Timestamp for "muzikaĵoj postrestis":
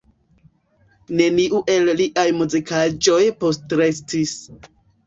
2.41-4.39